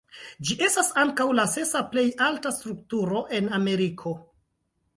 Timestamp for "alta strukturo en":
2.29-3.53